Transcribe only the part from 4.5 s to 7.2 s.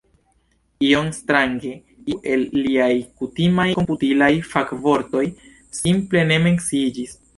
fakvortoj simple ne menciiĝis.